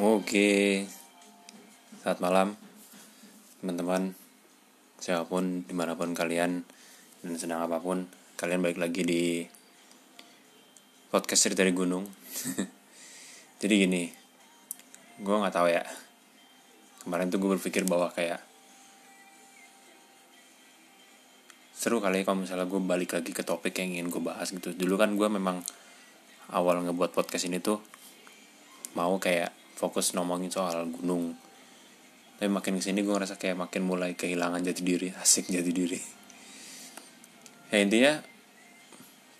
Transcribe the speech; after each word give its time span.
Oke, 0.00 0.88
saat 2.00 2.24
malam 2.24 2.56
teman-teman, 3.60 4.16
siapa 4.96 5.28
pun 5.28 5.60
di 5.68 5.76
mana 5.76 5.92
pun 5.92 6.16
kalian 6.16 6.64
dan 7.20 7.32
sedang 7.36 7.60
apa 7.60 7.84
pun, 7.84 8.08
kalian 8.40 8.64
balik 8.64 8.80
lagi 8.80 9.04
di 9.04 9.44
podcast 11.12 11.44
cerita 11.44 11.60
dari 11.60 11.76
gunung. 11.76 12.08
Jadi 13.60 13.74
gini, 13.76 14.08
gue 15.20 15.36
nggak 15.36 15.52
tahu 15.52 15.68
ya. 15.68 15.84
Kemarin 17.04 17.28
tuh 17.28 17.36
gue 17.36 17.60
berpikir 17.60 17.84
bahwa 17.84 18.08
kayak 18.08 18.40
seru 21.76 22.00
kali 22.00 22.24
kalau 22.24 22.48
misalnya 22.48 22.64
gue 22.64 22.80
balik 22.80 23.20
lagi 23.20 23.36
ke 23.36 23.44
topik 23.44 23.76
yang 23.76 24.00
ingin 24.00 24.08
gue 24.08 24.22
bahas 24.24 24.48
gitu. 24.48 24.72
Dulu 24.72 24.96
kan 24.96 25.12
gue 25.12 25.28
memang 25.28 25.60
awal 26.56 26.88
ngebuat 26.88 27.12
podcast 27.12 27.52
ini 27.52 27.60
tuh 27.60 27.84
mau 28.96 29.20
kayak 29.20 29.59
fokus 29.80 30.12
ngomongin 30.12 30.52
soal 30.52 30.84
gunung. 30.92 31.32
Tapi 32.36 32.52
makin 32.52 32.76
ke 32.76 32.84
sini 32.84 33.00
gue 33.00 33.12
ngerasa 33.16 33.40
kayak 33.40 33.56
makin 33.56 33.88
mulai 33.88 34.12
kehilangan 34.12 34.60
jati 34.60 34.84
diri 34.84 35.08
asik 35.16 35.48
jati 35.48 35.72
diri. 35.72 36.00
Ya 37.72 37.80
intinya 37.80 38.20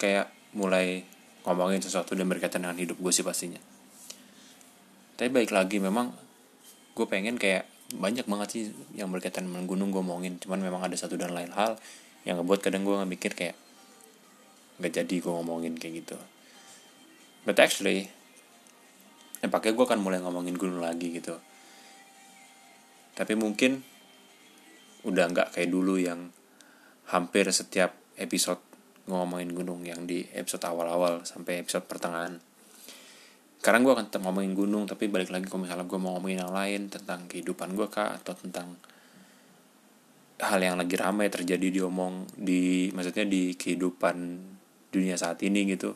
kayak 0.01 0.33
mulai 0.57 1.05
ngomongin 1.45 1.85
sesuatu 1.85 2.17
dan 2.17 2.25
berkaitan 2.25 2.65
dengan 2.65 2.81
hidup 2.81 2.97
gue 2.97 3.13
sih 3.13 3.25
pastinya. 3.25 3.61
Tapi 5.21 5.29
baik 5.29 5.53
lagi 5.53 5.77
memang 5.77 6.17
gue 6.97 7.07
pengen 7.09 7.37
kayak 7.37 7.69
banyak 7.91 8.25
banget 8.25 8.49
sih 8.49 8.65
yang 8.97 9.13
berkaitan 9.13 9.51
dengan 9.51 9.67
gunung 9.67 9.91
gue 9.91 10.01
ngomongin 10.01 10.39
cuman 10.39 10.63
memang 10.63 10.87
ada 10.87 10.95
satu 10.95 11.19
dan 11.19 11.35
lain 11.35 11.51
hal 11.51 11.75
yang 12.23 12.39
ngebuat 12.39 12.63
kadang 12.63 12.87
gue 12.87 12.95
mikir 13.03 13.35
kayak 13.35 13.59
nggak 14.79 14.93
jadi 15.05 15.15
gue 15.21 15.33
ngomongin 15.33 15.75
kayak 15.77 16.05
gitu. 16.07 16.17
But 17.45 17.59
actually 17.59 18.13
ya 19.41 19.49
pakai 19.49 19.73
gue 19.73 19.85
akan 19.85 20.01
mulai 20.01 20.21
ngomongin 20.21 20.57
gunung 20.57 20.85
lagi 20.85 21.17
gitu. 21.17 21.37
Tapi 23.17 23.33
mungkin 23.37 23.81
udah 25.05 25.25
nggak 25.33 25.49
kayak 25.57 25.71
dulu 25.73 25.97
yang 25.97 26.29
hampir 27.09 27.49
setiap 27.49 27.97
episode 28.21 28.61
ngomongin 29.09 29.51
gunung 29.51 29.83
yang 29.83 30.05
di 30.05 30.23
episode 30.37 30.63
awal-awal 30.69 31.25
sampai 31.25 31.65
episode 31.65 31.89
pertengahan. 31.89 32.39
Sekarang 33.61 33.85
gue 33.85 33.93
akan 33.93 34.09
tetap 34.09 34.25
ngomongin 34.25 34.57
gunung 34.57 34.85
tapi 34.89 35.09
balik 35.09 35.33
lagi 35.33 35.49
kalau 35.49 35.65
misalnya 35.65 35.85
gue 35.85 35.99
mau 36.01 36.17
ngomongin 36.17 36.45
yang 36.45 36.53
lain 36.53 36.81
tentang 36.89 37.29
kehidupan 37.29 37.77
gue 37.77 37.89
kah 37.93 38.17
atau 38.17 38.33
tentang 38.33 38.77
hal 40.41 40.61
yang 40.61 40.81
lagi 40.81 40.97
ramai 40.97 41.29
terjadi 41.29 41.69
di 41.69 41.81
omong 41.85 42.25
di 42.33 42.89
maksudnya 42.97 43.29
di 43.29 43.53
kehidupan 43.53 44.17
dunia 44.89 45.21
saat 45.21 45.37
ini 45.45 45.69
gitu 45.69 45.93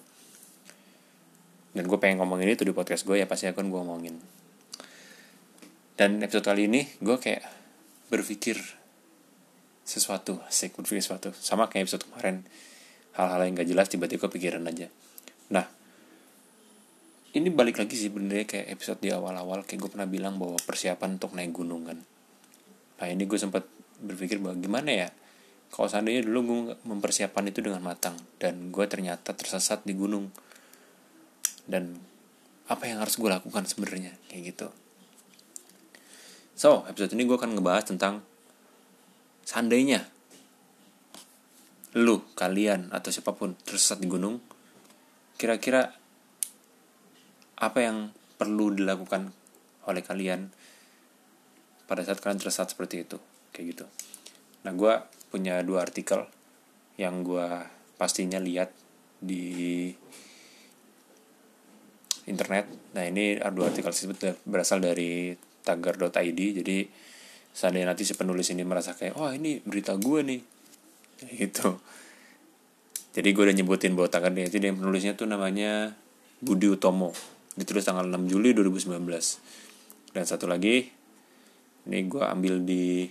dan 1.75 1.85
gue 1.91 1.99
pengen 1.99 2.23
ngomongin 2.23 2.55
itu 2.55 2.63
di 2.63 2.71
podcast 2.71 3.03
gue 3.03 3.19
ya 3.19 3.27
pasti 3.27 3.51
akan 3.51 3.67
gue 3.67 3.81
ngomongin. 3.83 4.17
Dan 5.95 6.23
episode 6.23 6.47
kali 6.47 6.71
ini 6.71 6.87
gue 7.03 7.19
kayak 7.19 7.43
berpikir 8.11 8.59
sesuatu 9.83 10.39
asik 10.47 10.79
berpikir 10.79 11.03
sesuatu. 11.03 11.35
Sama 11.35 11.67
kayak 11.67 11.91
episode 11.91 12.07
kemarin. 12.07 12.47
Hal-hal 13.15 13.47
yang 13.47 13.55
gak 13.55 13.69
jelas 13.71 13.87
tiba-tiba 13.87 14.27
pikiran 14.27 14.67
aja. 14.67 14.91
Nah 15.55 15.67
ini 17.35 17.51
balik 17.51 17.83
lagi 17.83 17.99
sih 17.99 18.11
benernya 18.11 18.47
kayak 18.47 18.67
episode 18.79 19.03
di 19.03 19.11
awal-awal 19.11 19.67
kayak 19.67 19.87
gue 19.87 19.91
pernah 19.91 20.07
bilang 20.07 20.39
bahwa 20.39 20.59
persiapan 20.63 21.19
untuk 21.19 21.35
naik 21.35 21.51
gunung 21.51 21.91
kan. 21.91 21.99
Nah 23.03 23.07
ini 23.11 23.27
gue 23.27 23.39
sempat 23.39 23.67
berpikir 23.99 24.39
bahwa 24.39 24.59
gimana 24.59 24.91
ya 24.91 25.09
kalau 25.75 25.91
seandainya 25.91 26.23
dulu 26.23 26.39
gue 26.47 26.59
mempersiapkan 26.87 27.43
itu 27.51 27.59
dengan 27.59 27.83
matang 27.83 28.15
dan 28.39 28.71
gue 28.71 28.87
ternyata 28.87 29.35
tersesat 29.35 29.83
di 29.83 29.99
gunung 29.99 30.31
dan 31.65 31.97
apa 32.65 32.89
yang 32.89 33.01
harus 33.01 33.21
gue 33.21 33.29
lakukan 33.29 33.69
sebenarnya 33.69 34.17
kayak 34.29 34.57
gitu. 34.57 34.69
So 36.55 36.87
episode 36.89 37.13
ini 37.13 37.29
gue 37.29 37.37
akan 37.37 37.59
ngebahas 37.59 37.91
tentang 37.93 38.23
seandainya 39.45 40.07
lu 41.95 42.25
kalian 42.35 42.91
atau 42.91 43.11
siapa 43.15 43.37
pun 43.37 43.55
tersesat 43.55 44.03
di 44.03 44.09
gunung 44.11 44.43
kira-kira 45.39 45.95
apa 47.55 47.79
yang 47.79 48.11
perlu 48.35 48.75
dilakukan 48.75 49.31
oleh 49.87 50.03
kalian 50.03 50.51
pada 51.85 52.03
saat 52.03 52.19
kalian 52.19 52.41
tersesat 52.41 52.73
seperti 52.75 53.05
itu 53.07 53.19
kayak 53.55 53.67
gitu. 53.77 53.87
Nah 54.67 54.73
gue 54.75 54.95
punya 55.31 55.61
dua 55.63 55.87
artikel 55.87 56.27
yang 56.99 57.23
gue 57.23 57.47
pastinya 57.99 58.39
lihat 58.39 58.71
di 59.23 59.91
internet. 62.29 62.69
Nah 62.97 63.05
ini 63.05 63.37
dua 63.53 63.71
artikel 63.73 63.93
tersebut 63.93 64.45
berasal 64.49 64.81
dari 64.81 65.35
tagar.id. 65.65 66.41
Jadi 66.61 66.77
seandainya 67.55 67.95
nanti 67.95 68.03
si 68.05 68.13
penulis 68.19 68.51
ini 68.51 68.63
merasa 68.67 68.93
kayak, 68.93 69.15
oh 69.17 69.31
ini 69.31 69.63
berita 69.63 69.95
gue 69.97 70.21
nih, 70.27 70.41
gitu. 71.41 71.79
Jadi 73.15 73.29
gue 73.31 73.43
udah 73.47 73.55
nyebutin 73.55 73.95
bahwa 73.95 74.11
tagar 74.11 74.35
itu 74.35 74.59
yang 74.59 74.75
penulisnya 74.75 75.15
tuh 75.15 75.31
namanya 75.31 75.95
Budi 76.43 76.67
Utomo. 76.67 77.15
Ditulis 77.55 77.87
tanggal 77.87 78.11
6 78.11 78.27
Juli 78.27 78.51
2019. 78.51 78.99
Dan 80.11 80.25
satu 80.27 80.51
lagi, 80.51 80.91
ini 81.87 81.99
gue 82.11 82.25
ambil 82.27 82.59
di 82.67 83.07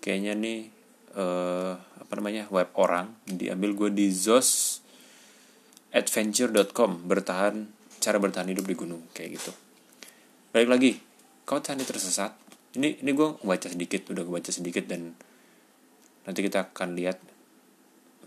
kayaknya 0.00 0.32
nih 0.38 0.58
uh, 1.18 1.74
apa 1.76 2.12
namanya 2.16 2.46
web 2.54 2.70
orang 2.78 3.10
diambil 3.26 3.74
gue 3.74 3.90
di 3.90 4.06
zos 4.14 4.80
adventure.com 5.90 7.02
bertahan 7.10 7.75
cara 8.06 8.22
bertahan 8.22 8.46
hidup 8.46 8.62
di 8.70 8.78
gunung 8.78 9.02
kayak 9.10 9.34
gitu. 9.34 9.50
Balik 10.54 10.70
lagi 10.70 10.90
kau 11.42 11.58
tadi 11.58 11.82
tersesat. 11.82 12.38
Ini 12.78 13.02
ini 13.02 13.10
gue 13.10 13.42
baca 13.42 13.66
sedikit 13.66 14.14
udah 14.14 14.22
gue 14.22 14.34
baca 14.38 14.52
sedikit 14.54 14.86
dan 14.86 15.10
nanti 16.22 16.40
kita 16.46 16.70
akan 16.70 16.94
lihat 16.94 17.18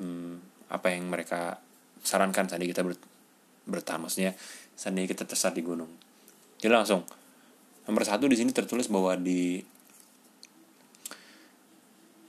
hmm, 0.03 0.67
apa 0.67 0.87
yang 0.91 1.07
mereka 1.07 1.63
sarankan 2.03 2.51
saat 2.51 2.59
kita 2.59 2.83
ber, 2.83 2.99
bertahan. 3.63 4.03
Maksudnya 4.03 4.35
kita 5.07 5.23
tersesat 5.23 5.55
di 5.55 5.63
gunung. 5.63 5.91
Jadi 6.59 6.71
langsung 6.75 7.07
nomor 7.87 8.03
satu 8.03 8.27
di 8.27 8.35
sini 8.35 8.51
tertulis 8.51 8.91
bahwa 8.91 9.15
di 9.15 9.63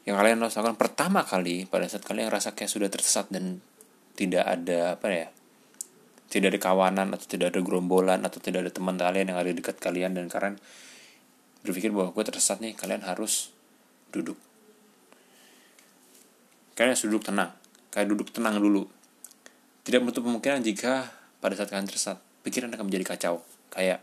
yang 0.06 0.16
kalian 0.16 0.38
lakukan 0.38 0.78
pertama 0.78 1.26
kali 1.26 1.66
pada 1.66 1.90
saat 1.90 2.06
kalian 2.06 2.30
rasa 2.30 2.54
kayak 2.54 2.70
sudah 2.70 2.86
tersesat 2.86 3.26
dan 3.34 3.58
tidak 4.14 4.46
ada 4.46 4.94
apa 4.94 5.06
ya 5.10 5.28
tidak 6.30 6.54
ada 6.54 6.60
kawanan 6.62 7.10
atau 7.10 7.26
tidak 7.26 7.50
ada 7.50 7.58
gerombolan 7.58 8.22
atau 8.22 8.38
tidak 8.38 8.62
ada 8.62 8.70
teman 8.70 8.94
kalian 8.94 9.34
yang 9.34 9.38
ada 9.42 9.50
dekat 9.50 9.82
kalian 9.82 10.14
dan 10.14 10.30
kalian 10.30 10.62
berpikir 11.66 11.90
bahwa 11.90 12.14
gue 12.14 12.24
tersesat 12.24 12.62
nih 12.62 12.78
kalian 12.78 13.02
harus 13.02 13.50
duduk. 14.14 14.38
Kalian 16.78 16.94
harus 16.94 17.04
duduk 17.04 17.26
tenang. 17.26 17.50
Kalian 17.90 18.08
duduk 18.14 18.30
tenang 18.30 18.62
dulu. 18.62 18.86
Tidak 19.82 19.98
menutup 19.98 20.22
kemungkinan 20.22 20.62
jika 20.62 21.10
pada 21.42 21.58
saat 21.58 21.68
kalian 21.68 21.90
tersesat 21.90 22.22
pikiran 22.46 22.70
akan 22.72 22.86
menjadi 22.86 23.04
kacau. 23.10 23.42
Kayak 23.74 24.00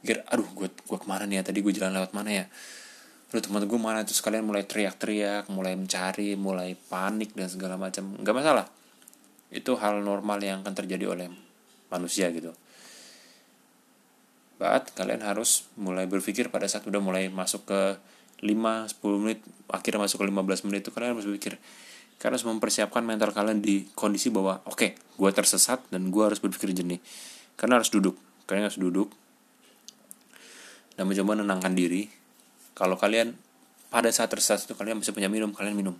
pikir 0.00 0.24
aduh 0.32 0.48
gue 0.56 0.72
gue 0.72 0.98
ke 0.98 1.06
mana 1.06 1.28
nih 1.28 1.38
ya? 1.38 1.52
Tadi 1.52 1.60
gue 1.60 1.72
jalan 1.76 1.92
lewat 1.92 2.16
mana 2.16 2.30
ya? 2.32 2.44
Aduh 3.36 3.42
teman 3.44 3.68
gue 3.68 3.78
mana? 3.78 4.00
Terus 4.00 4.24
kalian 4.24 4.48
mulai 4.48 4.64
teriak-teriak 4.64 5.52
mulai 5.52 5.76
mencari 5.76 6.40
mulai 6.40 6.72
panik 6.72 7.36
dan 7.36 7.52
segala 7.52 7.76
macam. 7.76 8.16
Nggak 8.16 8.34
masalah. 8.34 8.66
Itu 9.52 9.76
hal 9.76 10.00
normal 10.00 10.40
yang 10.40 10.64
akan 10.64 10.74
terjadi 10.74 11.06
oleh 11.12 11.45
manusia 11.92 12.30
gitu. 12.34 12.52
But 14.56 14.92
kalian 14.96 15.20
harus 15.20 15.68
mulai 15.76 16.08
berpikir 16.08 16.48
pada 16.48 16.64
saat 16.64 16.88
udah 16.88 17.00
mulai 17.00 17.28
masuk 17.28 17.68
ke 17.68 17.80
5-10 18.40 19.22
menit, 19.22 19.40
akhirnya 19.68 20.08
masuk 20.08 20.20
ke 20.20 20.26
15 20.28 20.66
menit 20.68 20.80
itu 20.84 20.92
kalian 20.92 21.16
harus 21.16 21.28
berpikir 21.28 21.60
kalian 22.16 22.32
harus 22.40 22.48
mempersiapkan 22.48 23.04
mental 23.04 23.28
kalian 23.32 23.60
di 23.60 23.84
kondisi 23.92 24.32
bahwa 24.32 24.64
oke, 24.64 24.76
okay, 24.76 24.90
gue 24.96 25.30
tersesat 25.36 25.84
dan 25.92 26.08
gue 26.08 26.22
harus 26.24 26.40
berpikir 26.40 26.72
jernih. 26.72 27.00
Karena 27.60 27.76
harus 27.76 27.92
duduk, 27.92 28.16
kalian 28.48 28.72
harus 28.72 28.80
duduk 28.80 29.12
dan 30.96 31.04
mencoba 31.04 31.36
menenangkan 31.36 31.76
diri. 31.76 32.08
Kalau 32.72 32.96
kalian 32.96 33.36
pada 33.92 34.08
saat 34.12 34.32
tersesat 34.32 34.64
itu 34.64 34.72
kalian 34.76 35.00
masih 35.00 35.12
punya 35.12 35.28
minum, 35.28 35.52
kalian 35.52 35.76
minum. 35.76 35.96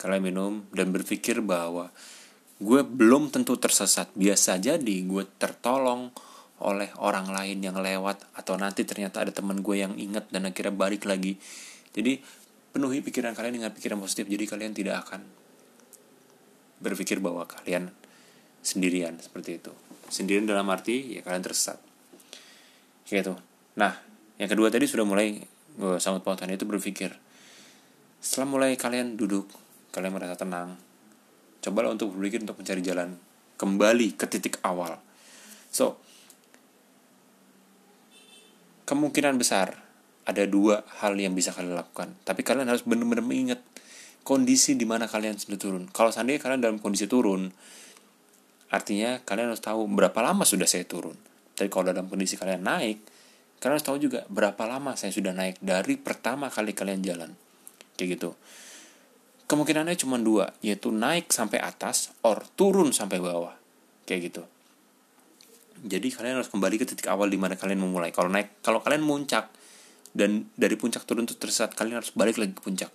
Kalian 0.00 0.24
minum 0.24 0.52
dan 0.72 0.90
berpikir 0.90 1.44
bahwa 1.44 1.92
gue 2.62 2.80
belum 2.86 3.34
tentu 3.34 3.58
tersesat. 3.58 4.14
Biasa 4.14 4.62
jadi 4.62 4.96
gue 5.02 5.26
tertolong 5.36 6.14
oleh 6.62 6.94
orang 7.02 7.26
lain 7.34 7.58
yang 7.58 7.74
lewat 7.82 8.22
atau 8.38 8.54
nanti 8.54 8.86
ternyata 8.86 9.18
ada 9.26 9.34
teman 9.34 9.66
gue 9.66 9.82
yang 9.82 9.98
ingat 9.98 10.30
dan 10.30 10.46
akhirnya 10.46 10.70
balik 10.70 11.10
lagi. 11.10 11.34
Jadi 11.90 12.22
penuhi 12.70 13.02
pikiran 13.02 13.34
kalian 13.34 13.58
dengan 13.58 13.74
pikiran 13.74 13.98
positif. 13.98 14.30
Jadi 14.30 14.44
kalian 14.46 14.72
tidak 14.72 15.02
akan 15.04 15.26
berpikir 16.78 17.18
bahwa 17.18 17.42
kalian 17.50 17.90
sendirian 18.62 19.18
seperti 19.18 19.58
itu. 19.58 19.74
Sendirian 20.06 20.46
dalam 20.46 20.70
arti 20.70 21.18
ya 21.18 21.20
kalian 21.26 21.42
tersesat. 21.42 21.82
Gitu. 23.10 23.34
Nah 23.74 23.92
yang 24.38 24.48
kedua 24.48 24.70
tadi 24.70 24.86
sudah 24.86 25.02
mulai 25.02 25.42
gue 25.74 25.98
sangat 25.98 26.22
pautan 26.22 26.54
itu 26.54 26.62
berpikir. 26.62 27.10
Setelah 28.22 28.46
mulai 28.46 28.78
kalian 28.78 29.18
duduk 29.18 29.50
kalian 29.90 30.14
merasa 30.14 30.38
tenang 30.38 30.91
cobalah 31.62 31.94
untuk 31.94 32.12
berpikir 32.12 32.42
untuk 32.42 32.58
mencari 32.58 32.82
jalan 32.82 33.14
kembali 33.56 34.18
ke 34.18 34.26
titik 34.26 34.58
awal. 34.66 34.98
So 35.70 35.96
kemungkinan 38.90 39.38
besar 39.38 39.78
ada 40.26 40.42
dua 40.44 40.82
hal 41.00 41.14
yang 41.14 41.38
bisa 41.38 41.54
kalian 41.54 41.78
lakukan. 41.78 42.18
Tapi 42.26 42.42
kalian 42.42 42.66
harus 42.66 42.82
benar-benar 42.82 43.22
mengingat 43.22 43.62
kondisi 44.26 44.74
di 44.74 44.82
mana 44.82 45.06
kalian 45.06 45.38
sudah 45.38 45.58
turun. 45.58 45.86
Kalau 45.94 46.10
seandainya 46.10 46.42
kalian 46.42 46.60
dalam 46.60 46.78
kondisi 46.82 47.06
turun 47.06 47.54
artinya 48.72 49.20
kalian 49.22 49.52
harus 49.52 49.62
tahu 49.62 49.86
berapa 49.86 50.18
lama 50.18 50.42
sudah 50.42 50.66
saya 50.66 50.82
turun. 50.82 51.14
Tapi 51.54 51.70
kalau 51.70 51.94
dalam 51.94 52.10
kondisi 52.10 52.34
kalian 52.34 52.66
naik 52.66 52.98
kalian 53.62 53.78
harus 53.78 53.86
tahu 53.86 54.02
juga 54.02 54.26
berapa 54.26 54.58
lama 54.66 54.98
saya 54.98 55.14
sudah 55.14 55.30
naik 55.30 55.62
dari 55.62 55.94
pertama 55.94 56.50
kali 56.50 56.74
kalian 56.74 57.06
jalan. 57.06 57.30
Kayak 57.94 58.18
gitu 58.18 58.34
kemungkinannya 59.52 60.00
cuma 60.00 60.16
dua 60.16 60.56
yaitu 60.64 60.88
naik 60.88 61.28
sampai 61.28 61.60
atas 61.60 62.08
or 62.24 62.40
turun 62.56 62.96
sampai 62.96 63.20
bawah. 63.20 63.52
Kayak 64.08 64.32
gitu. 64.32 64.42
Jadi 65.84 66.08
kalian 66.08 66.40
harus 66.40 66.48
kembali 66.48 66.80
ke 66.80 66.88
titik 66.88 67.12
awal 67.12 67.28
di 67.28 67.36
mana 67.36 67.60
kalian 67.60 67.84
memulai 67.84 68.08
kalau 68.08 68.32
naik 68.32 68.64
kalau 68.64 68.80
kalian 68.80 69.04
muncak 69.04 69.52
dan 70.16 70.48
dari 70.56 70.80
puncak 70.80 71.04
turun 71.04 71.28
itu 71.28 71.36
tersesat 71.36 71.76
kalian 71.76 72.00
harus 72.00 72.16
balik 72.16 72.40
lagi 72.40 72.56
ke 72.56 72.64
puncak. 72.64 72.88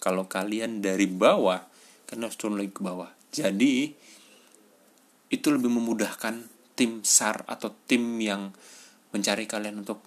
Kalau 0.00 0.24
kalian 0.24 0.80
dari 0.80 1.04
bawah 1.04 1.60
kalian 2.08 2.24
harus 2.24 2.40
turun 2.40 2.56
lagi 2.56 2.72
ke 2.72 2.80
bawah. 2.80 3.12
Jadi 3.28 3.92
itu 5.28 5.46
lebih 5.52 5.68
memudahkan 5.68 6.48
tim 6.72 7.04
SAR 7.04 7.44
atau 7.44 7.68
tim 7.84 8.16
yang 8.16 8.48
mencari 9.12 9.44
kalian 9.44 9.84
untuk 9.84 10.00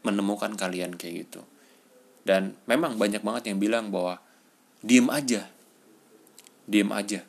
menemukan 0.00 0.56
kalian 0.56 0.96
kayak 0.96 1.28
gitu 1.28 1.44
dan 2.24 2.56
memang 2.68 3.00
banyak 3.00 3.24
banget 3.24 3.52
yang 3.52 3.58
bilang 3.58 3.88
bahwa 3.88 4.20
diem 4.84 5.08
aja. 5.08 5.48
Diem 6.68 6.90
aja. 6.92 7.24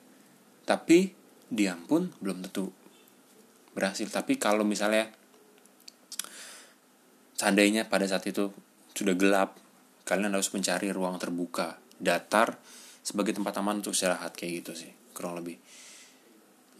Tapi 0.67 1.11
diam 1.51 1.83
pun 1.87 2.11
belum 2.19 2.43
tentu 2.47 2.71
berhasil. 3.75 4.07
Tapi 4.11 4.35
kalau 4.39 4.63
misalnya 4.67 5.11
seandainya 7.39 7.87
pada 7.89 8.05
saat 8.05 8.27
itu 8.29 8.53
sudah 8.93 9.15
gelap 9.17 9.57
kalian 10.05 10.35
harus 10.35 10.51
mencari 10.53 10.91
ruang 10.91 11.17
terbuka 11.17 11.79
datar 11.97 12.59
sebagai 13.01 13.33
tempat 13.33 13.57
aman 13.57 13.81
untuk 13.81 13.97
istirahat 13.97 14.37
kayak 14.37 14.61
gitu 14.61 14.71
sih 14.85 14.91
kurang 15.17 15.41
lebih. 15.41 15.57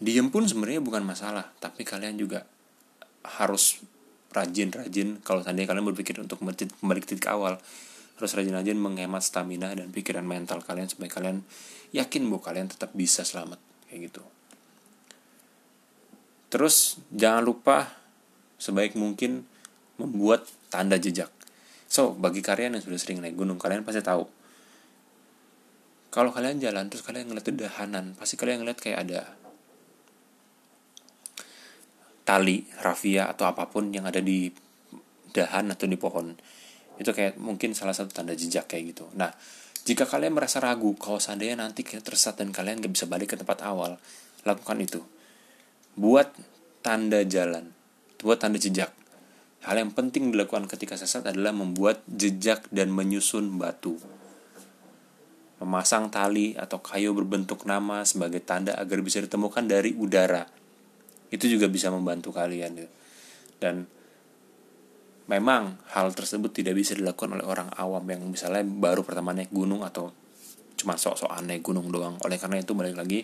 Diem 0.02 0.30
pun 0.30 0.46
sebenarnya 0.46 0.82
bukan 0.82 1.02
masalah 1.02 1.50
tapi 1.58 1.82
kalian 1.82 2.14
juga 2.18 2.46
harus 3.22 3.82
rajin-rajin 4.34 5.22
kalau 5.22 5.42
seandainya 5.44 5.70
kalian 5.70 5.86
berpikir 5.94 6.18
untuk 6.18 6.42
kembali 6.42 7.00
ke 7.02 7.08
titik 7.14 7.28
awal 7.30 7.58
harus 8.16 8.32
rajin-rajin 8.36 8.78
menghemat 8.78 9.24
stamina 9.24 9.72
dan 9.72 9.90
pikiran 9.90 10.26
mental 10.26 10.60
kalian 10.62 10.88
supaya 10.88 11.10
kalian 11.10 11.44
yakin 11.94 12.28
bahwa 12.28 12.42
kalian 12.44 12.68
tetap 12.68 12.92
bisa 12.92 13.24
selamat 13.26 13.58
kayak 13.88 14.12
gitu 14.12 14.22
Terus 16.52 17.00
jangan 17.08 17.40
lupa 17.48 17.88
sebaik 18.60 18.92
mungkin 18.92 19.48
membuat 19.96 20.44
tanda 20.68 21.00
jejak. 21.00 21.32
So, 21.88 22.12
bagi 22.12 22.44
kalian 22.44 22.76
yang 22.76 22.84
sudah 22.84 23.00
sering 23.00 23.24
naik 23.24 23.40
gunung, 23.40 23.56
kalian 23.56 23.88
pasti 23.88 24.04
tahu. 24.04 24.28
Kalau 26.12 26.28
kalian 26.28 26.60
jalan 26.60 26.92
terus 26.92 27.00
kalian 27.00 27.32
ngeliat 27.32 27.48
dedahanan, 27.48 28.12
pasti 28.20 28.36
kalian 28.36 28.60
ngeliat 28.60 28.76
kayak 28.84 29.00
ada 29.00 29.32
tali, 32.28 32.68
rafia 32.84 33.32
atau 33.32 33.48
apa 33.48 33.72
pun 33.72 33.88
yang 33.88 34.04
ada 34.04 34.20
di 34.20 34.52
dahan 35.32 35.72
atau 35.72 35.88
di 35.88 35.96
pohon. 35.96 36.36
Itu 37.00 37.12
kayak 37.16 37.40
mungkin 37.40 37.72
salah 37.72 37.96
satu 37.96 38.12
tanda 38.12 38.36
jejak 38.36 38.68
kayak 38.68 38.96
gitu. 38.96 39.08
Nah, 39.16 39.32
jika 39.82 40.06
kalian 40.06 40.36
merasa 40.36 40.62
ragu 40.62 40.94
kalau 40.94 41.18
seandainya 41.18 41.58
nanti 41.58 41.82
tersesat 41.82 42.38
dan 42.38 42.54
kalian 42.54 42.78
gak 42.78 42.92
bisa 42.94 43.06
balik 43.10 43.34
ke 43.34 43.36
tempat 43.38 43.66
awal, 43.66 43.98
lakukan 44.46 44.78
itu 44.78 45.02
buat 45.98 46.30
tanda 46.80 47.20
jalan, 47.26 47.68
buat 48.22 48.38
tanda 48.40 48.56
jejak. 48.56 48.94
Hal 49.62 49.78
yang 49.78 49.94
penting 49.94 50.34
dilakukan 50.34 50.66
ketika 50.66 50.98
sesat 50.98 51.22
adalah 51.22 51.54
membuat 51.54 52.02
jejak 52.10 52.66
dan 52.74 52.90
menyusun 52.90 53.54
batu. 53.62 53.94
Memasang 55.62 56.10
tali 56.10 56.58
atau 56.58 56.82
kayu 56.82 57.14
berbentuk 57.14 57.62
nama 57.62 58.02
sebagai 58.02 58.42
tanda 58.42 58.74
agar 58.74 58.98
bisa 59.06 59.22
ditemukan 59.22 59.70
dari 59.70 59.94
udara. 59.94 60.42
Itu 61.30 61.46
juga 61.46 61.70
bisa 61.70 61.94
membantu 61.94 62.34
kalian. 62.34 62.82
Dan 63.62 63.86
memang 65.30 65.78
hal 65.94 66.10
tersebut 66.14 66.50
tidak 66.50 66.74
bisa 66.78 66.96
dilakukan 66.98 67.38
oleh 67.38 67.46
orang 67.46 67.68
awam 67.78 68.02
yang 68.08 68.22
misalnya 68.26 68.64
baru 68.66 69.06
pertama 69.06 69.30
naik 69.36 69.50
gunung 69.54 69.86
atau 69.86 70.10
cuma 70.78 70.98
sok-sok 70.98 71.30
aneh 71.30 71.62
gunung 71.62 71.90
doang. 71.90 72.18
Oleh 72.26 72.40
karena 72.40 72.58
itu 72.58 72.74
balik 72.74 72.98
lagi 72.98 73.22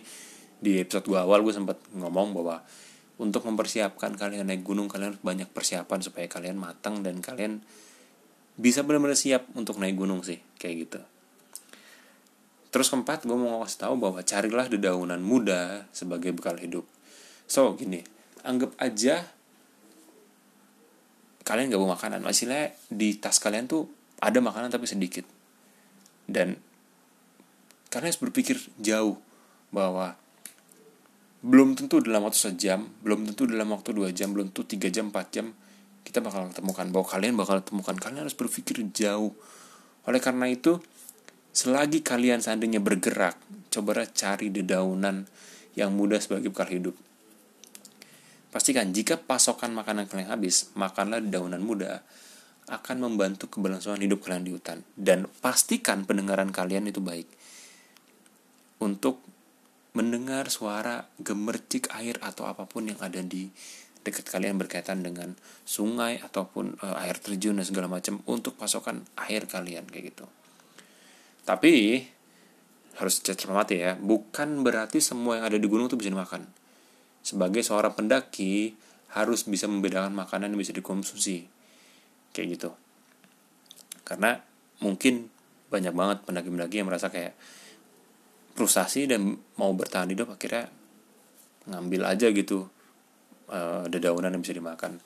di 0.59 0.83
episode 0.83 1.07
gue 1.07 1.19
awal 1.19 1.43
gue 1.47 1.55
sempat 1.55 1.79
ngomong 1.95 2.35
bahwa 2.35 2.63
untuk 3.19 3.47
mempersiapkan 3.47 4.15
kalian 4.15 4.47
naik 4.47 4.63
gunung 4.63 4.87
kalian 4.91 5.15
harus 5.15 5.23
banyak 5.23 5.51
persiapan 5.51 5.99
supaya 6.03 6.27
kalian 6.31 6.59
matang 6.59 7.03
dan 7.03 7.19
kalian 7.23 7.63
bisa 8.59 8.83
benar-benar 8.83 9.15
siap 9.15 9.47
untuk 9.55 9.79
naik 9.79 9.95
gunung 9.95 10.23
sih 10.27 10.43
kayak 10.59 10.75
gitu 10.87 11.01
terus 12.75 12.91
keempat 12.91 13.27
gue 13.27 13.39
mau 13.39 13.63
ngasih 13.63 13.87
tahu 13.87 13.95
bahwa 14.03 14.21
carilah 14.23 14.67
dedaunan 14.67 15.23
muda 15.23 15.87
sebagai 15.95 16.35
bekal 16.35 16.59
hidup 16.59 16.87
so 17.47 17.75
gini 17.79 18.03
anggap 18.43 18.75
aja 18.83 19.23
kalian 21.49 21.73
gak 21.73 21.81
bawa 21.81 21.97
makanan 21.97 22.21
maksudnya 22.21 22.77
di 22.93 23.17
tas 23.17 23.41
kalian 23.41 23.65
tuh 23.65 23.89
ada 24.21 24.37
makanan 24.45 24.69
tapi 24.69 24.85
sedikit 24.85 25.25
dan 26.29 26.61
kalian 27.89 28.13
harus 28.13 28.21
berpikir 28.21 28.61
jauh 28.77 29.17
bahwa 29.73 30.13
belum 31.39 31.79
tentu 31.79 32.03
dalam 32.03 32.27
waktu 32.27 32.51
sejam, 32.51 32.91
belum 33.01 33.31
tentu 33.31 33.47
dalam 33.47 33.71
waktu 33.71 33.95
dua 33.95 34.11
jam, 34.11 34.35
belum 34.35 34.51
tentu 34.51 34.67
tiga 34.67 34.91
jam, 34.91 35.09
empat 35.15 35.27
jam 35.31 35.55
kita 36.03 36.25
bakal 36.25 36.49
temukan 36.57 36.89
bahwa 36.89 37.05
kalian 37.05 37.37
bakal 37.37 37.61
temukan 37.61 37.93
kalian 37.93 38.25
harus 38.25 38.33
berpikir 38.33 38.81
jauh. 38.97 39.37
Oleh 40.09 40.21
karena 40.25 40.49
itu, 40.49 40.81
selagi 41.53 42.01
kalian 42.01 42.41
seandainya 42.41 42.81
bergerak, 42.81 43.37
cobalah 43.69 44.09
cari 44.09 44.49
dedaunan 44.49 45.29
yang 45.77 45.93
mudah 45.93 46.17
sebagai 46.17 46.49
bekal 46.49 46.73
hidup. 46.73 46.97
Pastikan 48.49 48.97
jika 48.97 49.21
pasokan 49.21 49.77
makanan 49.77 50.09
kalian 50.09 50.33
habis, 50.33 50.73
makanlah 50.73 51.21
dedaunan 51.21 51.61
muda 51.61 52.01
akan 52.69 52.97
membantu 53.01 53.49
keberlangsungan 53.49 54.01
hidup 54.01 54.25
kalian 54.25 54.45
di 54.45 54.53
hutan. 54.53 54.85
Dan 54.97 55.29
pastikan 55.41 56.05
pendengaran 56.09 56.53
kalian 56.53 56.89
itu 56.89 57.01
baik. 57.01 57.29
Untuk 58.81 59.21
mendengar 59.97 60.49
suara 60.53 61.09
gemercik 61.19 61.91
air 61.97 62.17
atau 62.23 62.47
apa 62.47 62.69
pun 62.69 62.87
yang 62.87 63.01
ada 63.03 63.19
di 63.25 63.51
dekat 64.07 64.31
kalian 64.31 64.57
berkaitan 64.57 65.03
dengan 65.03 65.35
sungai 65.67 66.23
ataupun 66.23 66.81
uh, 66.81 67.03
air 67.03 67.19
terjun 67.19 67.59
dan 67.59 67.67
segala 67.67 67.91
macam 67.91 68.23
untuk 68.31 68.57
pasokan 68.57 69.05
air 69.29 69.45
kalian 69.45 69.85
kayak 69.91 70.15
gitu. 70.15 70.25
Tapi 71.45 72.05
harus 72.97 73.15
cermati 73.23 73.79
ya, 73.79 73.95
bukan 73.95 74.63
berarti 74.65 74.99
semua 74.99 75.39
yang 75.39 75.47
ada 75.53 75.59
di 75.59 75.67
gunung 75.71 75.87
itu 75.87 75.99
bisa 75.99 76.11
dimakan. 76.11 76.47
Sebagai 77.21 77.61
seorang 77.61 77.93
pendaki 77.95 78.73
harus 79.15 79.45
bisa 79.45 79.67
membedakan 79.67 80.13
makanan 80.15 80.53
yang 80.53 80.61
bisa 80.61 80.73
dikonsumsi. 80.73 81.49
Kayak 82.33 82.47
gitu. 82.57 82.71
Karena 84.05 84.41
mungkin 84.81 85.29
banyak 85.69 85.93
banget 85.93 86.19
pendaki-pendaki 86.25 86.81
yang 86.81 86.89
merasa 86.89 87.13
kayak 87.13 87.37
frustasi 88.57 89.07
dan 89.07 89.39
mau 89.61 89.71
bertahan 89.77 90.11
hidup 90.11 90.35
akhirnya 90.35 90.67
ngambil 91.69 92.11
aja 92.11 92.27
gitu 92.33 92.67
uh, 93.53 93.85
dedaunan 93.87 94.33
yang 94.35 94.43
bisa 94.43 94.57
dimakan 94.57 94.99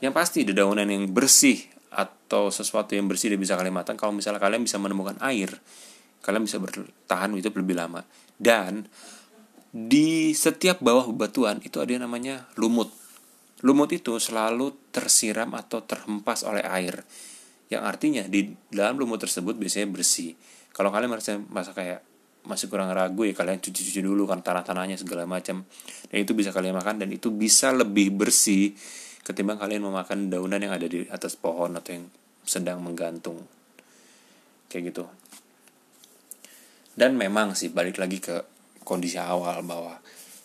yang 0.00 0.14
pasti 0.16 0.46
dedaunan 0.46 0.86
yang 0.86 1.10
bersih 1.10 1.60
atau 1.92 2.48
sesuatu 2.48 2.96
yang 2.96 3.10
bersih 3.10 3.34
dan 3.34 3.40
bisa 3.42 3.58
kalian 3.58 3.76
makan 3.76 4.00
kalau 4.00 4.16
misalnya 4.16 4.40
kalian 4.40 4.64
bisa 4.64 4.80
menemukan 4.80 5.18
air 5.20 5.52
kalian 6.24 6.48
bisa 6.48 6.56
bertahan 6.56 7.36
hidup 7.36 7.52
lebih 7.58 7.76
lama 7.76 8.00
dan 8.40 8.88
di 9.72 10.32
setiap 10.32 10.80
bawah 10.80 11.10
bebatuan 11.10 11.62
itu 11.64 11.82
ada 11.82 11.90
yang 11.90 12.04
namanya 12.06 12.46
lumut. 12.58 12.92
Lumut 13.64 13.88
itu 13.90 14.20
selalu 14.20 14.72
tersiram 14.92 15.52
atau 15.56 15.82
terhempas 15.82 16.44
oleh 16.44 16.62
air. 16.62 17.02
Yang 17.72 17.82
artinya 17.82 18.22
di 18.28 18.54
dalam 18.70 19.00
lumut 19.00 19.18
tersebut 19.18 19.56
biasanya 19.56 19.88
bersih. 19.90 20.36
Kalau 20.70 20.92
kalian 20.92 21.10
merasa 21.10 21.40
merasa 21.40 21.72
kayak 21.72 22.04
masih 22.46 22.70
kurang 22.70 22.94
ragu 22.94 23.26
ya 23.26 23.34
kalian 23.34 23.58
cuci-cuci 23.58 24.06
dulu 24.06 24.28
kan 24.30 24.44
tanah-tanahnya 24.44 25.00
segala 25.00 25.26
macam. 25.26 25.66
Dan 26.12 26.18
itu 26.22 26.32
bisa 26.36 26.54
kalian 26.54 26.78
makan 26.78 27.02
dan 27.02 27.10
itu 27.10 27.34
bisa 27.34 27.74
lebih 27.74 28.14
bersih 28.14 28.76
ketimbang 29.26 29.58
kalian 29.58 29.82
memakan 29.82 30.30
daunan 30.30 30.62
yang 30.62 30.70
ada 30.70 30.86
di 30.86 31.02
atas 31.10 31.34
pohon 31.34 31.74
atau 31.74 31.90
yang 31.90 32.06
sedang 32.46 32.78
menggantung. 32.78 33.42
Kayak 34.70 34.94
gitu. 34.94 35.04
Dan 36.96 37.18
memang 37.18 37.52
sih 37.58 37.68
balik 37.74 37.98
lagi 37.98 38.22
ke 38.22 38.55
kondisi 38.86 39.18
awal 39.18 39.66
bahwa 39.66 39.98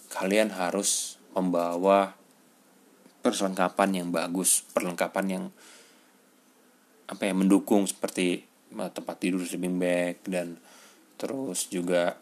kalian 0.09 0.49
harus 0.49 1.21
membawa 1.37 2.17
perlengkapan 3.21 4.01
yang 4.01 4.07
bagus 4.09 4.65
perlengkapan 4.73 5.25
yang 5.29 5.43
apa 7.05 7.29
ya 7.29 7.33
mendukung 7.37 7.85
seperti 7.85 8.41
eh, 8.73 8.91
tempat 8.91 9.15
tidur 9.21 9.45
sleeping 9.45 9.77
bag 9.77 10.17
dan 10.25 10.57
terus 11.21 11.69
juga 11.69 12.17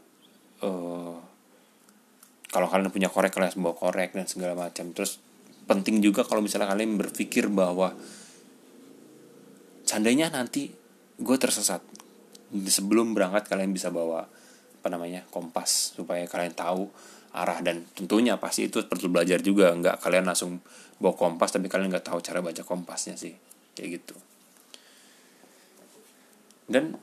uh, 0.60 1.16
kalau 2.50 2.68
kalian 2.68 2.90
punya 2.90 3.08
korek 3.08 3.32
kalian 3.32 3.54
harus 3.54 3.62
bawa 3.62 3.76
korek 3.78 4.18
dan 4.18 4.26
segala 4.26 4.58
macam. 4.58 4.90
Terus 4.92 5.22
penting 5.70 6.02
juga 6.02 6.26
kalau 6.26 6.42
misalnya 6.42 6.66
kalian 6.74 6.98
berpikir 6.98 7.46
bahwa 7.48 7.94
seandainya 9.86 10.34
nanti 10.34 10.74
gue 11.22 11.38
tersesat 11.38 11.86
sebelum 12.50 13.14
berangkat 13.14 13.46
kalian 13.46 13.70
bisa 13.70 13.94
bawa 13.94 14.26
apa 14.80 14.88
namanya 14.88 15.28
kompas 15.28 16.00
supaya 16.00 16.24
kalian 16.24 16.56
tahu 16.56 16.88
arah 17.36 17.60
dan 17.60 17.84
tentunya 17.94 18.40
pasti 18.40 18.72
itu 18.72 18.80
perlu 18.88 19.12
belajar 19.12 19.44
juga. 19.44 19.76
Nggak 19.76 20.00
kalian 20.00 20.26
langsung 20.32 20.64
bawa 21.04 21.14
kompas 21.20 21.52
tapi 21.52 21.68
kalian 21.68 21.92
nggak 21.92 22.08
tahu 22.08 22.24
cara 22.24 22.40
baca 22.40 22.64
kompasnya 22.64 23.20
sih. 23.20 23.36
Kayak 23.76 24.00
gitu. 24.00 24.16
Dan 26.70 26.96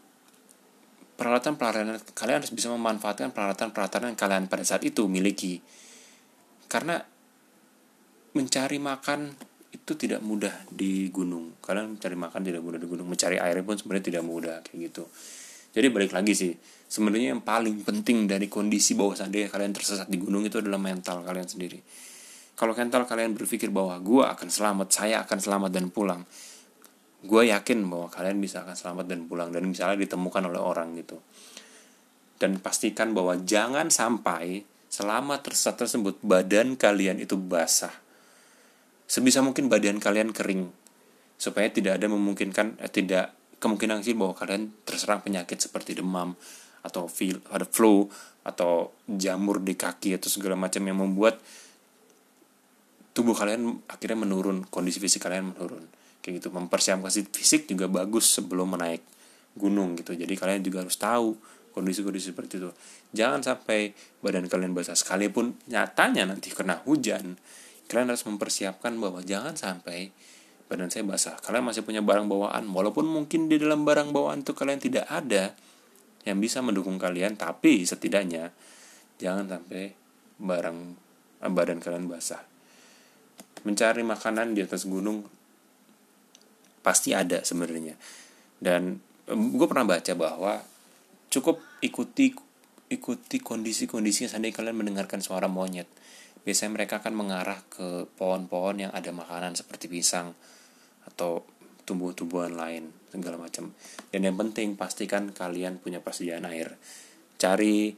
peralatan-peralatan 1.21 2.17
kalian 2.17 2.37
harus 2.41 2.53
bisa 2.57 2.73
memanfaatkan 2.73 3.37
peralatan-peralatan 3.37 4.17
yang 4.17 4.19
kalian 4.19 4.45
pada 4.49 4.65
saat 4.65 4.81
itu 4.89 5.05
miliki. 5.05 5.61
Karena 6.67 6.97
mencari 8.33 8.81
makan 8.81 9.37
itu 9.69 9.93
tidak 10.01 10.25
mudah 10.25 10.65
di 10.73 11.13
gunung. 11.13 11.61
Kalian 11.61 12.01
mencari 12.01 12.17
makan 12.17 12.41
tidak 12.41 12.65
mudah 12.65 12.81
di 12.81 12.89
gunung. 12.89 13.07
Mencari 13.07 13.37
air 13.37 13.61
pun 13.61 13.77
sebenarnya 13.77 14.07
tidak 14.09 14.25
mudah 14.25 14.65
kayak 14.65 14.91
gitu 14.91 15.05
jadi 15.77 15.93
balik 15.93 16.17
lagi 16.17 16.33
sih 16.33 16.57
sebenarnya 16.89 17.37
yang 17.37 17.45
paling 17.45 17.85
penting 17.85 18.25
dari 18.25 18.49
kondisi 18.49 18.97
bawah 18.97 19.13
sadar 19.13 19.53
kalian 19.53 19.77
tersesat 19.77 20.09
di 20.09 20.17
gunung 20.17 20.49
itu 20.49 20.57
adalah 20.57 20.81
mental 20.81 21.21
kalian 21.21 21.45
sendiri. 21.45 21.77
Kalau 22.57 22.73
mental 22.73 23.05
kalian 23.05 23.37
berpikir 23.37 23.69
bahwa 23.69 24.01
gue 24.01 24.25
akan 24.25 24.49
selamat 24.49 24.89
saya 24.89 25.21
akan 25.29 25.37
selamat 25.37 25.71
dan 25.77 25.93
pulang 25.93 26.25
gue 27.27 27.43
yakin 27.51 27.85
bahwa 27.91 28.09
kalian 28.09 28.39
bisa 28.39 28.63
akan 28.63 28.77
selamat 28.79 29.05
dan 29.11 29.21
pulang 29.27 29.51
dan 29.51 29.67
misalnya 29.67 29.99
ditemukan 30.01 30.47
oleh 30.49 30.63
orang 30.63 30.95
gitu. 30.97 31.19
Dan 32.39 32.63
pastikan 32.63 33.13
bahwa 33.13 33.37
jangan 33.43 33.91
sampai 33.91 34.63
selama 34.87 35.43
tersesat 35.43 35.77
tersebut 35.77 36.23
badan 36.23 36.79
kalian 36.79 37.21
itu 37.21 37.35
basah. 37.37 37.93
Sebisa 39.05 39.43
mungkin 39.43 39.69
badan 39.69 39.99
kalian 39.99 40.33
kering 40.33 40.71
supaya 41.37 41.69
tidak 41.69 42.01
ada 42.01 42.09
memungkinkan 42.09 42.81
eh, 42.81 42.89
tidak 42.89 43.36
kemungkinan 43.59 44.05
sih 44.05 44.13
bahwa 44.13 44.37
kalian 44.37 44.73
terserang 44.85 45.25
penyakit 45.25 45.59
seperti 45.59 45.97
demam 45.97 46.37
atau 46.85 47.11
feel 47.11 47.43
ada 47.51 47.67
flu 47.67 48.07
atau 48.47 48.95
jamur 49.11 49.59
di 49.59 49.75
kaki 49.75 50.15
atau 50.15 50.31
segala 50.31 50.55
macam 50.55 50.83
yang 50.87 51.03
membuat 51.03 51.43
tubuh 53.11 53.35
kalian 53.35 53.81
akhirnya 53.91 54.23
menurun 54.23 54.63
kondisi 54.69 55.03
fisik 55.03 55.27
kalian 55.27 55.57
menurun. 55.57 55.83
Kayak 56.21 56.43
gitu. 56.43 56.49
Mempersiapkan 56.55 57.11
fisik 57.11 57.67
juga 57.67 57.91
bagus 57.91 58.29
sebelum 58.29 58.77
menaik 58.77 59.03
gunung 59.57 59.97
gitu. 59.99 60.13
Jadi 60.13 60.37
kalian 60.37 60.63
juga 60.63 60.85
harus 60.85 60.95
tahu 60.95 61.35
kondisi-kondisi 61.73 62.37
seperti 62.37 62.61
itu. 62.61 62.71
Jangan 63.17 63.41
sampai 63.43 63.97
badan 64.21 64.47
kalian 64.47 64.77
basah 64.77 64.95
sekalipun 64.95 65.57
nyatanya 65.67 66.29
nanti 66.29 66.53
kena 66.53 66.85
hujan 66.85 67.41
kalian 67.87 68.11
harus 68.11 68.27
mempersiapkan 68.27 68.99
bahwa 68.99 69.23
jangan 69.23 69.55
sampai 69.55 70.11
badan 70.67 70.91
saya 70.91 71.07
basah. 71.07 71.39
Kalian 71.43 71.67
masih 71.67 71.87
punya 71.87 72.03
barang 72.03 72.27
bawaan. 72.27 72.67
Walaupun 72.71 73.07
mungkin 73.07 73.47
di 73.47 73.57
dalam 73.59 73.87
barang 73.87 74.11
bawaan 74.11 74.43
itu 74.43 74.53
kalian 74.53 74.83
tidak 74.83 75.07
ada 75.07 75.55
yang 76.27 76.43
bisa 76.43 76.59
mendukung 76.59 76.99
kalian 76.99 77.39
tapi 77.39 77.87
setidaknya 77.87 78.51
jangan 79.23 79.47
sampai 79.47 79.95
barang 80.43 80.79
eh, 81.43 81.53
badan 81.53 81.79
kalian 81.79 82.11
basah. 82.11 82.43
Mencari 83.63 84.03
makanan 84.03 84.55
di 84.55 84.63
atas 84.63 84.87
gunung 84.87 85.27
pasti 86.83 87.15
ada 87.15 87.43
sebenarnya. 87.43 87.99
Dan 88.59 88.99
gue 89.27 89.67
pernah 89.67 89.87
baca 89.87 90.13
bahwa 90.15 90.63
cukup 91.31 91.59
ikuti 91.83 92.46
ikuti 92.87 93.43
kondisi-kondisi 93.43 94.31
seandainya 94.31 94.63
kalian 94.63 94.79
mendengarkan 94.79 95.19
suara 95.19 95.51
monyet. 95.51 95.91
Biasanya 96.47 96.79
mereka 96.79 97.03
akan 97.03 97.15
mengarah 97.19 97.59
ke 97.67 98.07
pohon-pohon 98.15 98.87
yang 98.87 98.93
ada 98.95 99.11
makanan 99.11 99.59
seperti 99.59 99.91
pisang 99.91 100.31
atau 101.03 101.43
tumbuh-tumbuhan 101.87 102.55
lain 102.55 102.91
segala 103.11 103.39
macam. 103.39 103.75
Dan 104.11 104.27
yang 104.27 104.39
penting 104.39 104.79
pastikan 104.79 105.35
kalian 105.35 105.83
punya 105.83 105.99
persediaan 105.99 106.47
air. 106.47 106.79
Cari 107.39 107.95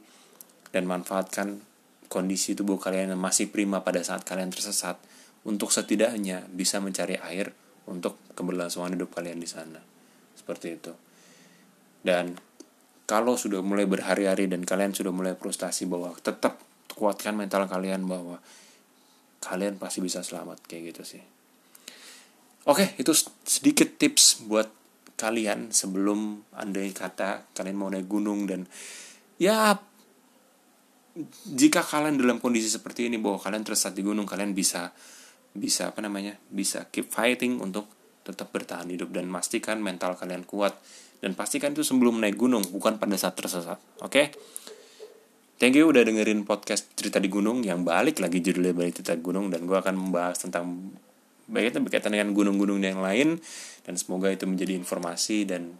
dan 0.73 0.89
manfaatkan 0.89 1.61
kondisi 2.09 2.57
tubuh 2.57 2.81
kalian 2.81 3.13
yang 3.13 3.21
masih 3.21 3.53
prima 3.53 3.85
pada 3.85 4.01
saat 4.01 4.25
kalian 4.25 4.49
tersesat 4.49 4.97
untuk 5.45 5.69
setidaknya 5.69 6.45
bisa 6.49 6.81
mencari 6.81 7.21
air 7.21 7.53
untuk 7.85 8.17
keberlangsungan 8.33 8.97
hidup 8.97 9.13
kalian 9.13 9.37
di 9.37 9.49
sana. 9.49 9.81
Seperti 10.33 10.67
itu. 10.73 10.93
Dan 12.01 12.48
kalau 13.09 13.33
sudah 13.33 13.65
mulai 13.65 13.89
berhari-hari 13.89 14.45
dan 14.45 14.61
kalian 14.61 14.93
sudah 14.93 15.09
mulai 15.09 15.33
frustasi 15.33 15.89
bahwa 15.89 16.13
tetap 16.21 16.61
kuatkan 16.93 17.33
mental 17.33 17.65
kalian 17.65 18.05
bahwa 18.05 18.37
kalian 19.41 19.81
pasti 19.81 20.05
bisa 20.05 20.21
selamat 20.21 20.61
kayak 20.69 20.93
gitu 20.93 21.17
sih. 21.17 21.23
Oke 22.69 22.93
itu 23.01 23.09
sedikit 23.49 23.97
tips 23.97 24.45
buat 24.45 24.69
kalian 25.17 25.73
sebelum 25.73 26.45
andai 26.53 26.93
kata 26.93 27.49
kalian 27.57 27.75
mau 27.81 27.89
naik 27.89 28.05
gunung 28.05 28.45
dan 28.45 28.69
ya 29.41 29.73
jika 31.49 31.81
kalian 31.81 32.21
dalam 32.21 32.37
kondisi 32.37 32.69
seperti 32.69 33.09
ini 33.09 33.17
bahwa 33.17 33.41
kalian 33.41 33.65
tersesat 33.65 33.97
di 33.97 34.05
gunung 34.05 34.29
kalian 34.29 34.53
bisa 34.53 34.93
bisa 35.51 35.89
apa 35.89 36.05
namanya 36.05 36.37
bisa 36.53 36.85
keep 36.93 37.09
fighting 37.09 37.57
untuk 37.57 37.89
tetap 38.21 38.53
bertahan 38.53 38.85
hidup 38.85 39.09
dan 39.09 39.25
pastikan 39.33 39.81
mental 39.81 40.13
kalian 40.13 40.45
kuat 40.45 40.77
dan 41.19 41.35
pastikan 41.35 41.75
itu 41.75 41.83
sebelum 41.83 42.19
naik 42.19 42.39
gunung 42.39 42.63
bukan 42.71 42.99
pada 42.99 43.15
saat 43.19 43.35
tersesat 43.35 43.79
oke 43.99 44.11
okay? 44.11 44.25
thank 45.59 45.75
you 45.75 45.87
udah 45.87 46.03
dengerin 46.03 46.47
podcast 46.47 46.91
cerita 46.95 47.19
di 47.19 47.27
gunung 47.27 47.63
yang 47.63 47.83
balik 47.83 48.23
lagi 48.23 48.39
judulnya 48.39 48.71
balik 48.71 48.99
cerita 48.99 49.19
gunung 49.19 49.51
dan 49.51 49.67
gue 49.67 49.75
akan 49.75 49.95
membahas 49.95 50.39
tentang 50.39 50.95
baiknya 51.49 51.81
berkaitan 51.81 52.13
dengan 52.13 52.29
gunung-gunung 52.31 52.77
yang 52.79 53.01
lain 53.01 53.41
dan 53.83 53.93
semoga 53.97 54.29
itu 54.29 54.45
menjadi 54.45 54.77
informasi 54.77 55.49
dan 55.49 55.75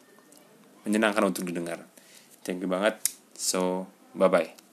menyenangkan 0.84 1.29
untuk 1.29 1.46
didengar 1.46 1.86
thank 2.41 2.60
you 2.60 2.67
banget 2.67 2.98
so 3.38 3.86
bye 4.17 4.27
bye 4.27 4.69